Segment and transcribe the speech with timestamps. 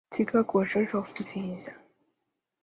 [0.09, 1.71] 齐克果深受父亲影响。